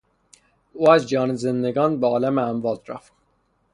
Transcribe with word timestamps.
او 0.73 0.89
از 0.91 1.09
جهان 1.09 1.35
زندگان 1.35 1.99
به 1.99 2.07
عالم 2.07 2.37
اموات 2.37 2.89
رفت. 2.89 3.13